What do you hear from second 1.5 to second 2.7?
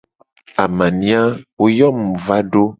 wo yo mu mu va do.